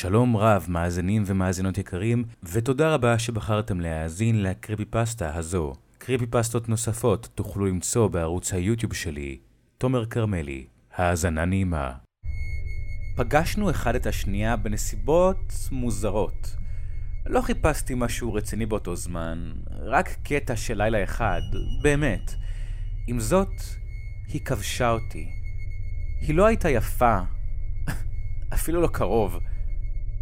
שלום 0.00 0.36
רב, 0.36 0.66
מאזינים 0.68 1.22
ומאזינות 1.26 1.78
יקרים, 1.78 2.24
ותודה 2.42 2.94
רבה 2.94 3.18
שבחרתם 3.18 3.80
להאזין 3.80 4.42
לקריפי 4.42 4.84
פסטה 4.84 5.34
הזו. 5.34 5.72
קריפי 5.98 6.26
פסטות 6.26 6.68
נוספות 6.68 7.28
תוכלו 7.34 7.66
למצוא 7.66 8.08
בערוץ 8.08 8.52
היוטיוב 8.52 8.94
שלי, 8.94 9.38
תומר 9.78 10.06
כרמלי. 10.06 10.66
האזנה 10.96 11.44
נעימה. 11.44 11.92
פגשנו 13.16 13.70
אחד 13.70 13.94
את 13.94 14.06
השנייה 14.06 14.56
בנסיבות 14.56 15.52
מוזרות. 15.72 16.56
לא 17.26 17.40
חיפשתי 17.40 17.94
משהו 17.96 18.34
רציני 18.34 18.66
באותו 18.66 18.96
זמן, 18.96 19.52
רק 19.70 20.08
קטע 20.22 20.56
של 20.56 20.82
לילה 20.82 21.04
אחד, 21.04 21.40
באמת. 21.82 22.34
עם 23.06 23.20
זאת, 23.20 23.52
היא 24.28 24.40
כבשה 24.44 24.90
אותי. 24.90 25.28
היא 26.20 26.34
לא 26.34 26.46
הייתה 26.46 26.70
יפה, 26.70 27.18
אפילו 28.54 28.80
לא 28.80 28.88
קרוב. 28.92 29.40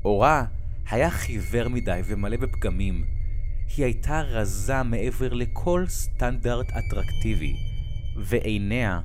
אורה 0.04 0.44
היה 0.90 1.10
חיוור 1.10 1.68
מדי 1.68 2.00
ומלא 2.04 2.36
בפגמים. 2.36 3.04
היא 3.76 3.84
הייתה 3.84 4.20
רזה 4.20 4.82
מעבר 4.82 5.32
לכל 5.32 5.84
סטנדרט 5.89 6.66
אטרקטיבי, 6.70 7.56
ועיניה 8.16 9.00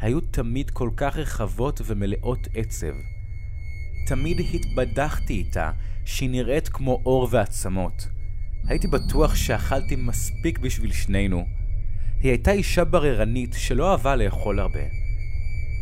היו 0.00 0.20
תמיד 0.20 0.70
כל 0.70 0.90
כך 0.96 1.16
רחבות 1.16 1.80
ומלאות 1.84 2.48
עצב. 2.54 2.94
תמיד 4.06 4.40
התבדחתי 4.54 5.34
איתה 5.34 5.70
שהיא 6.04 6.30
נראית 6.30 6.68
כמו 6.68 7.02
אור 7.06 7.28
ועצמות. 7.30 8.08
הייתי 8.68 8.86
בטוח 8.86 9.34
שאכלתי 9.34 9.96
מספיק 9.96 10.58
בשביל 10.58 10.92
שנינו. 10.92 11.46
היא 12.20 12.30
הייתה 12.30 12.52
אישה 12.52 12.84
בררנית 12.84 13.54
שלא 13.58 13.92
אהבה 13.92 14.16
לאכול 14.16 14.60
הרבה. 14.60 14.84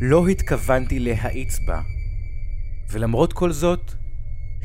לא 0.01 0.29
התכוונתי 0.29 0.99
להאיץ 0.99 1.59
בה. 1.59 1.83
ולמרות 2.91 3.33
כל 3.33 3.53
זאת, 3.53 3.95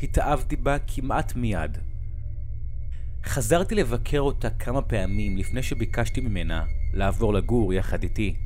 התאהבתי 0.02 0.56
בה 0.56 0.76
כמעט 0.86 1.36
מיד. 1.36 1.78
חזרתי 3.24 3.74
לבקר 3.74 4.20
אותה 4.20 4.50
כמה 4.50 4.82
פעמים 4.82 5.36
לפני 5.36 5.62
שביקשתי 5.62 6.20
ממנה 6.20 6.64
לעבור 6.94 7.34
לגור 7.34 7.74
יחד 7.74 8.02
איתי. 8.02 8.36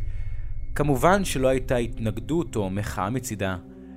כמובן 0.75 1.25
שלא 1.25 1.49
הייתה 1.49 1.77
התנגדות 1.77 2.57
או 2.57 2.71
מחאה 2.71 3.11
מצידה. 3.11 3.57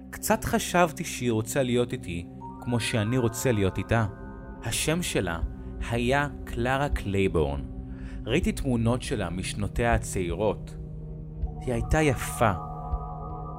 קצת 0.09 0.45
חשבתי 0.45 1.03
שהיא 1.03 1.31
רוצה 1.31 1.63
להיות 1.63 1.93
איתי 1.93 2.25
כמו 2.61 2.79
שאני 2.79 3.17
רוצה 3.17 3.51
להיות 3.51 3.77
איתה. 3.77 4.05
השם 4.63 5.01
שלה 5.01 5.39
היה 5.89 6.27
קלרה 6.43 6.89
קלייבורן. 6.89 7.61
ראיתי 8.25 8.51
תמונות 8.51 9.01
שלה 9.01 9.29
משנותיה 9.29 9.93
הצעירות. 9.93 10.75
היא 11.61 11.73
הייתה 11.73 12.01
יפה. 12.01 12.51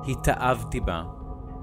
התאהבתי 0.09 0.81
בה. 0.81 1.16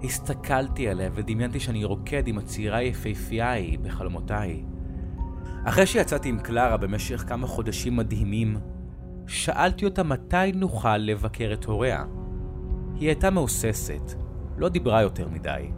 הסתכלתי 0.04 0.90
עליה 0.90 1.10
ודמיינתי 1.14 1.60
שאני 1.60 1.86
רוקד 1.86 2.28
עם 2.28 2.38
הצעירה 2.38 2.78
היפהפייה 2.78 3.50
ההיא 3.50 3.80
בחלומותיי. 3.80 4.64
אחרי 5.66 5.86
שיצאתי 5.86 6.30
עם 6.30 6.40
קלרה 6.40 6.78
במשך 6.78 7.24
כמה 7.28 7.48
חודשים 7.48 7.96
מדהימים, 7.96 8.58
שאלתי 9.28 9.86
אותה 9.86 10.04
מתי 10.04 10.52
נוכל 10.56 10.98
לבקר 10.98 11.50
את 11.54 11.66
הוריה. 11.66 12.06
היא 12.96 13.08
הייתה 13.08 13.30
מהוססת, 13.30 14.14
לא 14.58 14.70
דיברה 14.70 15.02
יותר 15.02 15.28
מדי. 15.30 15.72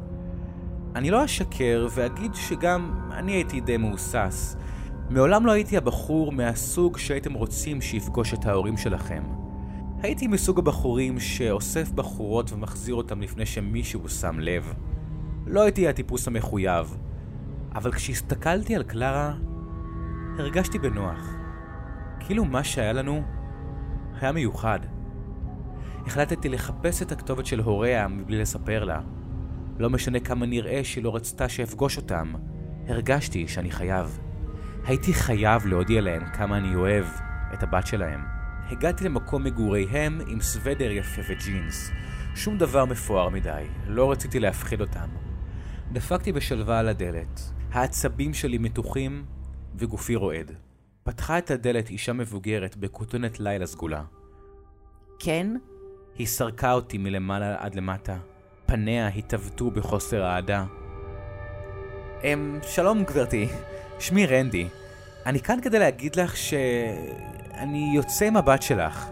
אני 0.95 1.11
לא 1.11 1.25
אשקר 1.25 1.87
ואגיד 1.91 2.35
שגם 2.35 2.99
אני 3.11 3.31
הייתי 3.31 3.61
די 3.61 3.77
מהוסס. 3.77 4.57
מעולם 5.09 5.45
לא 5.45 5.51
הייתי 5.51 5.77
הבחור 5.77 6.31
מהסוג 6.31 6.97
שהייתם 6.97 7.33
רוצים 7.33 7.81
שיפגוש 7.81 8.33
את 8.33 8.45
ההורים 8.45 8.77
שלכם. 8.77 9.44
הייתי 10.01 10.27
מסוג 10.27 10.59
הבחורים 10.59 11.19
שאוסף 11.19 11.91
בחורות 11.91 12.51
ומחזיר 12.51 12.95
אותם 12.95 13.21
לפני 13.21 13.45
שמישהו 13.45 14.09
שם 14.09 14.39
לב. 14.39 14.73
לא 15.45 15.61
הייתי 15.61 15.88
הטיפוס 15.88 16.27
המחויב, 16.27 16.97
אבל 17.75 17.91
כשהסתכלתי 17.91 18.75
על 18.75 18.83
קלרה, 18.83 19.33
הרגשתי 20.38 20.79
בנוח. 20.79 21.35
כאילו 22.19 22.45
מה 22.45 22.63
שהיה 22.63 22.93
לנו 22.93 23.23
היה 24.22 24.31
מיוחד. 24.31 24.79
החלטתי 26.06 26.50
לחפש 26.50 27.01
את 27.01 27.12
הכתובת 27.12 27.45
של 27.45 27.59
הוריה 27.59 28.07
מבלי 28.07 28.39
לספר 28.39 28.83
לה. 28.83 29.01
לא 29.79 29.89
משנה 29.89 30.19
כמה 30.19 30.45
נראה 30.45 30.83
שהיא 30.83 31.03
לא 31.03 31.16
רצתה 31.16 31.50
שאפגוש 31.50 31.97
אותם, 31.97 32.33
הרגשתי 32.88 33.47
שאני 33.47 33.72
חייב. 33.72 34.19
הייתי 34.85 35.13
חייב 35.13 35.66
להודיע 35.66 36.01
להם 36.01 36.25
כמה 36.33 36.57
אני 36.57 36.75
אוהב 36.75 37.06
את 37.53 37.63
הבת 37.63 37.88
שלהם. 37.88 38.44
הגעתי 38.71 39.03
למקום 39.03 39.43
מגוריהם 39.43 40.21
עם 40.27 40.41
סוודר 40.41 40.91
יפה 40.91 41.21
וג'ינס. 41.29 41.91
שום 42.35 42.57
דבר 42.57 42.85
מפואר 42.85 43.29
מדי, 43.29 43.63
לא 43.87 44.11
רציתי 44.11 44.39
להפחיד 44.39 44.81
אותם. 44.81 45.09
דפקתי 45.91 46.31
בשלווה 46.31 46.79
על 46.79 46.87
הדלת. 46.87 47.41
העצבים 47.71 48.33
שלי 48.33 48.57
מתוחים 48.57 49.25
וגופי 49.75 50.15
רועד. 50.15 50.51
פתחה 51.03 51.37
את 51.37 51.51
הדלת 51.51 51.89
אישה 51.89 52.13
מבוגרת 52.13 52.77
בכותונת 52.77 53.39
לילה 53.39 53.65
סגולה. 53.65 54.03
כן? 55.19 55.55
היא 56.15 56.27
סרקה 56.27 56.73
אותי 56.73 56.97
מלמעלה 56.97 57.55
עד 57.59 57.75
למטה. 57.75 58.17
פניה 58.65 59.07
התעוותו 59.07 59.71
בחוסר 59.71 60.25
אהדה. 60.25 60.65
אמ, 62.23 62.59
שלום 62.63 63.03
גברתי, 63.03 63.47
שמי 63.99 64.25
רנדי. 64.25 64.67
אני 65.25 65.40
כאן 65.40 65.59
כדי 65.62 65.80
להגיד 65.80 66.16
לך 66.16 66.38
ש... 66.38 66.53
אני 67.53 67.91
יוצא 67.96 68.25
עם 68.25 68.38
הבת 68.38 68.62
שלך. 68.62 69.09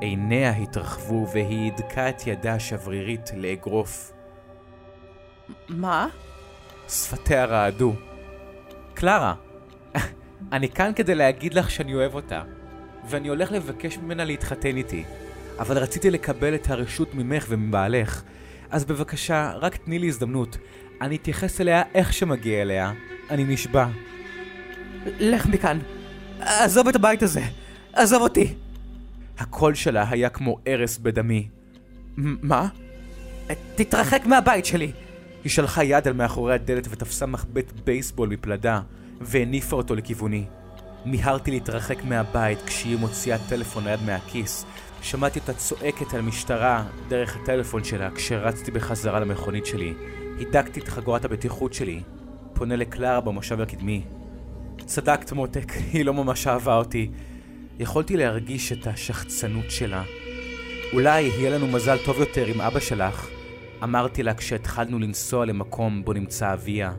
עיניה 0.00 0.50
התרחבו 0.50 1.26
והיא 1.32 1.72
הדקה 1.72 2.08
את 2.08 2.26
ידה 2.26 2.54
השברירית 2.54 3.30
לאגרוף. 3.36 4.12
מה? 5.68 6.08
שפתיה 6.88 7.44
רעדו. 7.44 7.92
קלרה, 8.94 9.34
אני 10.52 10.68
כאן 10.68 10.92
כדי 10.96 11.14
להגיד 11.14 11.54
לך 11.54 11.70
שאני 11.70 11.94
אוהב 11.94 12.14
אותה, 12.14 12.42
ואני 13.08 13.28
הולך 13.28 13.52
לבקש 13.52 13.98
ממנה 13.98 14.24
להתחתן 14.24 14.76
איתי, 14.76 15.04
אבל 15.58 15.78
רציתי 15.78 16.10
לקבל 16.10 16.54
את 16.54 16.70
הרשות 16.70 17.14
ממך 17.14 17.46
ומבעלך, 17.48 18.22
אז 18.70 18.84
בבקשה, 18.84 19.52
רק 19.56 19.76
תני 19.76 19.98
לי 19.98 20.08
הזדמנות. 20.08 20.56
אני 21.00 21.16
אתייחס 21.16 21.60
אליה 21.60 21.82
איך 21.94 22.12
שמגיע 22.12 22.62
אליה. 22.62 22.92
אני 23.30 23.44
נשבע. 23.44 23.86
לך 25.06 25.46
מכאן. 25.46 25.78
עזוב 26.40 26.88
את 26.88 26.96
הבית 26.96 27.22
הזה. 27.22 27.42
עזוב 27.92 28.22
אותי. 28.22 28.54
הקול 29.38 29.74
שלה 29.74 30.06
היה 30.10 30.28
כמו 30.28 30.58
ארס 30.66 30.98
בדמי. 30.98 31.48
מה? 32.16 32.68
תתרחק 33.74 34.26
מהבית 34.26 34.66
שלי. 34.66 34.92
היא 35.44 35.50
שלחה 35.50 35.84
יד 35.84 36.08
על 36.08 36.14
מאחורי 36.14 36.54
הדלת 36.54 36.88
ותפסה 36.90 37.26
מחבט 37.26 37.72
בייסבול 37.84 38.28
מפלדה, 38.28 38.80
והניפה 39.20 39.76
אותו 39.76 39.94
לכיווני. 39.94 40.44
מיהרתי 41.04 41.50
להתרחק 41.50 42.04
מהבית 42.04 42.58
כשהיא 42.66 42.98
מוציאה 42.98 43.38
טלפון 43.48 43.84
נייד 43.84 44.00
מהכיס. 44.06 44.66
שמעתי 45.02 45.38
אותה 45.38 45.52
צועקת 45.52 46.14
על 46.14 46.20
משטרה 46.20 46.84
דרך 47.08 47.36
הטלפון 47.36 47.84
שלה 47.84 48.10
כשרצתי 48.10 48.70
בחזרה 48.70 49.20
למכונית 49.20 49.66
שלי. 49.66 49.94
הידקתי 50.38 50.80
את 50.80 50.88
חגורת 50.88 51.24
הבטיחות 51.24 51.72
שלי. 51.72 52.02
פונה 52.54 52.76
לקלרה 52.76 53.20
במושב 53.20 53.60
הקדמי. 53.60 54.02
צדקת 54.86 55.32
מותק, 55.32 55.72
היא 55.92 56.04
לא 56.04 56.14
ממש 56.14 56.46
אהבה 56.46 56.74
אותי. 56.74 57.10
יכולתי 57.78 58.16
להרגיש 58.16 58.72
את 58.72 58.86
השחצנות 58.86 59.70
שלה. 59.70 60.02
אולי 60.92 61.22
יהיה 61.22 61.50
לנו 61.50 61.66
מזל 61.66 61.96
טוב 62.04 62.18
יותר 62.18 62.46
עם 62.46 62.60
אבא 62.60 62.80
שלך, 62.80 63.28
אמרתי 63.82 64.22
לה 64.22 64.34
כשהתחלנו 64.34 64.98
לנסוע 64.98 65.44
למקום 65.44 66.04
בו 66.04 66.12
נמצא 66.12 66.52
אביה. 66.52 66.92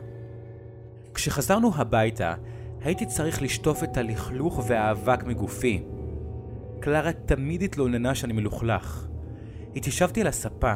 כשחזרנו 1.14 1.70
הביתה, 1.74 2.34
הייתי 2.80 3.06
צריך 3.06 3.42
לשטוף 3.42 3.84
את 3.84 3.96
הלכלוך 3.96 4.64
והאבק 4.68 5.24
מגופי. 5.24 5.82
קלרה 6.80 7.12
תמיד 7.12 7.62
התלוננה 7.62 8.14
שאני 8.14 8.32
מלוכלך. 8.32 9.06
התיישבתי 9.76 10.20
על 10.20 10.26
הספה, 10.26 10.72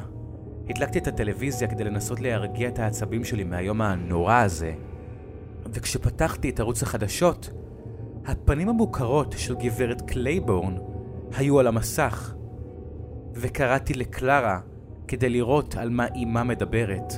הדלקתי 0.69 0.99
את 0.99 1.07
הטלוויזיה 1.07 1.69
כדי 1.69 1.85
לנסות 1.85 2.21
להרגיע 2.21 2.69
את 2.69 2.79
העצבים 2.79 3.25
שלי 3.25 3.45
מהיום 3.45 3.81
הנורא 3.83 4.41
הזה. 4.41 4.73
וכשפתחתי 5.75 6.51
את 6.51 6.61
ערוץ 6.61 6.83
החדשות, 6.83 7.51
הפנים 8.27 8.69
המוכרות 8.69 9.35
של 9.39 9.55
גברת 9.55 10.03
קלייבורן 10.11 10.75
היו 11.39 11.61
על 11.61 11.67
המסך, 11.67 12.35
וקראתי 13.35 13.95
לקלרה 13.95 14.61
כדי 15.09 15.29
לראות 15.29 15.75
על 15.77 15.91
מה 15.91 16.07
אימה 16.15 16.45
מדברת. 16.45 17.13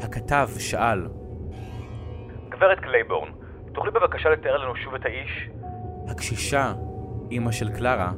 הכתב 0.00 0.48
שאל, 0.58 1.08
גברת 2.48 2.80
קלייבורן, 2.80 3.28
תוכלי 3.74 3.90
בבקשה 3.90 4.28
לתאר 4.28 4.56
לנו 4.56 4.76
שוב 4.76 4.94
את 4.94 5.04
האיש? 5.04 5.48
הקשישה, 6.08 6.72
אמא 7.32 7.52
של 7.52 7.68
קלרה, 7.76 8.12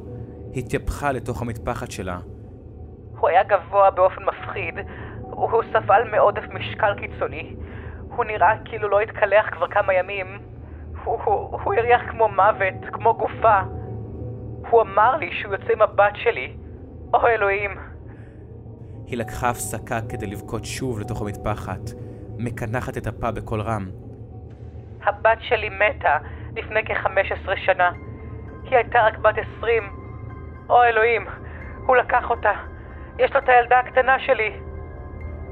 התייפחה 0.55 1.11
לתוך 1.11 1.41
המטפחת 1.41 1.91
שלה. 1.91 2.19
הוא 3.19 3.29
היה 3.29 3.43
גבוה 3.43 3.91
באופן 3.91 4.21
מפחיד, 4.23 4.75
הוא 5.21 5.63
סבל 5.73 6.11
מעודף 6.11 6.43
משקל 6.53 6.93
קיצוני, 6.99 7.55
הוא 8.19 8.25
נראה 8.25 8.53
כאילו 8.65 8.89
לא 8.89 8.99
התקלח 8.99 9.49
כבר 9.51 9.67
כמה 9.67 9.93
ימים. 9.93 10.39
הוא, 11.03 11.19
הוא, 11.23 11.59
הוא 11.63 11.73
הריח 11.75 12.01
כמו 12.11 12.27
מוות, 12.27 12.93
כמו 12.93 13.13
גופה. 13.13 13.59
הוא 14.69 14.81
אמר 14.81 15.17
לי 15.17 15.29
שהוא 15.33 15.53
יוצא 15.53 15.73
עם 15.73 15.81
הבת 15.81 16.15
שלי. 16.15 16.53
או 17.13 17.27
אלוהים. 17.27 17.71
היא 19.05 19.17
לקחה 19.17 19.49
הפסקה 19.49 19.99
כדי 20.09 20.27
לבכות 20.27 20.65
שוב 20.65 20.99
לתוך 20.99 21.21
המטפחת, 21.21 21.79
מקנחת 22.37 22.97
את 22.97 23.07
הפה 23.07 23.31
בקול 23.31 23.61
רם. 23.61 23.89
הבת 25.03 25.37
שלי 25.41 25.69
מתה 25.69 26.17
לפני 26.55 26.85
כ-15 26.85 27.49
שנה. 27.65 27.91
היא 28.63 28.77
הייתה 28.77 28.99
רק 29.01 29.17
בת 29.17 29.35
20. 29.57 29.83
או 30.69 30.83
אלוהים, 30.83 31.25
הוא 31.85 31.95
לקח 31.95 32.29
אותה. 32.29 32.53
יש 33.19 33.31
לו 33.33 33.39
את 33.39 33.49
הילדה 33.49 33.79
הקטנה 33.79 34.19
שלי. 34.19 34.53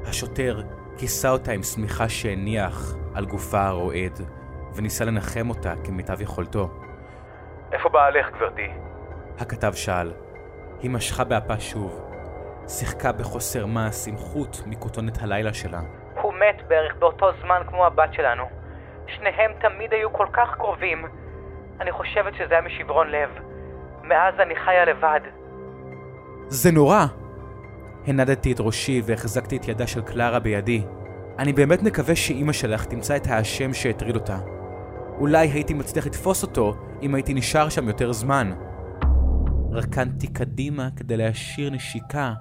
השוטר 0.05 0.61
כיסה 0.97 1.29
אותה 1.29 1.51
עם 1.51 1.63
שמיכה 1.63 2.09
שהניח 2.09 2.95
על 3.15 3.25
גופה 3.25 3.61
הרועד, 3.61 4.19
וניסה 4.75 5.05
לנחם 5.05 5.49
אותה 5.49 5.73
כמיטב 5.83 6.21
יכולתו. 6.21 6.69
איפה 7.71 7.89
בעלך, 7.89 8.29
גברתי? 8.35 8.69
הכתב 9.39 9.73
שאל. 9.73 10.13
היא 10.81 10.91
משכה 10.91 11.23
באפה 11.23 11.59
שוב. 11.59 12.03
שיחקה 12.67 13.11
בחוסר 13.11 13.65
מעש 13.65 14.07
עם 14.07 14.17
חוט 14.17 14.57
מכותונת 14.65 15.17
הלילה 15.21 15.53
שלה. 15.53 15.79
הוא 16.21 16.33
מת 16.33 16.67
בערך 16.67 16.95
באותו 17.00 17.29
זמן 17.41 17.61
כמו 17.67 17.85
הבת 17.85 18.13
שלנו. 18.13 18.43
שניהם 19.07 19.51
תמיד 19.61 19.93
היו 19.93 20.13
כל 20.13 20.27
כך 20.33 20.55
קרובים. 20.57 21.05
אני 21.79 21.91
חושבת 21.91 22.33
שזה 22.33 22.53
היה 22.53 22.61
משברון 22.61 23.07
לב. 23.07 23.29
מאז 24.03 24.33
אני 24.39 24.55
חיה 24.55 24.85
לבד. 24.85 25.19
זה 26.47 26.71
נורא! 26.71 27.05
הנדתי 28.07 28.51
את 28.51 28.59
ראשי 28.59 29.01
והחזקתי 29.06 29.57
את 29.57 29.68
ידה 29.68 29.88
של 29.88 30.01
קלרה 30.01 30.39
בידי. 30.39 30.83
אני 31.39 31.54
באמת 31.54 31.83
מקווה 31.83 32.15
שאימא 32.15 32.54
שלך 32.54 32.86
תמצא 32.86 33.15
את 33.15 33.27
האשם 33.27 33.74
שהטריד 33.74 34.15
אותה. 34.15 34.39
אולי 35.19 35.48
הייתי 35.48 35.74
מצליח 35.74 36.06
לתפוס 36.06 36.44
אותו 36.44 36.75
אם 37.01 37.15
הייתי 37.15 37.33
נשאר 37.33 37.69
שם 37.69 37.88
יותר 37.88 38.13
זמן. 38.13 38.51
רקנתי 39.71 40.27
קדימה 40.27 40.89
כדי 40.95 41.18
להשאיר 41.18 41.69
נשיקה 41.69 42.33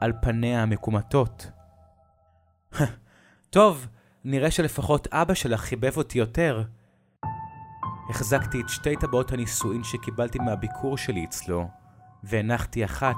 על 0.00 0.12
פניה 0.22 0.62
המקומטות. 0.62 1.50
טוב, 3.50 3.86
נראה 4.24 4.50
שלפחות 4.50 5.08
אבא 5.12 5.34
שלך 5.34 5.60
חיבב 5.60 5.96
אותי 5.96 6.18
יותר. 6.18 6.62
החזקתי 8.10 8.60
את 8.60 8.68
שתי 8.68 8.96
טבעות 8.96 9.32
הנישואין 9.32 9.84
שקיבלתי 9.84 10.38
מהביקור 10.38 10.96
שלי 10.96 11.24
אצלו, 11.24 11.68
והנחתי 12.24 12.84
אחת 12.84 13.16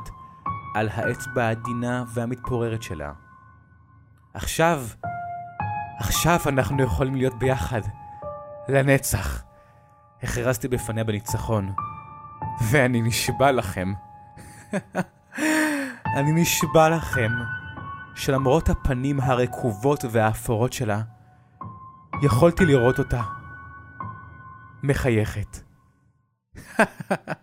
על 0.75 0.89
האצבע 0.95 1.45
העדינה 1.45 2.05
והמתפוררת 2.15 2.83
שלה. 2.83 3.13
עכשיו, 4.35 4.87
עכשיו 5.99 6.39
אנחנו 6.47 6.83
יכולים 6.83 7.15
להיות 7.15 7.39
ביחד. 7.39 7.81
לנצח. 8.69 9.43
הכרזתי 10.23 10.69
בפניה 10.69 11.05
בניצחון. 11.05 11.73
ואני 12.71 13.03
נשבע 13.03 13.53
לכם. 13.53 13.93
אני 16.17 16.33
נשבע 16.33 16.89
לכם 16.89 17.31
שלמרות 18.15 18.69
הפנים 18.69 19.21
הרקובות 19.21 20.05
והאפורות 20.11 20.73
שלה, 20.73 21.01
יכולתי 22.23 22.65
לראות 22.65 22.99
אותה 22.99 23.23
מחייכת. 24.83 25.59